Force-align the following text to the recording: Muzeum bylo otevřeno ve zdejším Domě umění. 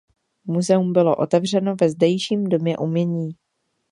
Muzeum 0.45 0.93
bylo 0.93 1.15
otevřeno 1.15 1.75
ve 1.81 1.89
zdejším 1.89 2.43
Domě 2.43 2.77
umění. 2.77 3.29